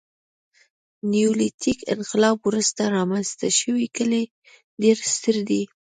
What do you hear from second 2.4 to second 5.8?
وروسته رامنځته شوي کلي ډېر ستر دي.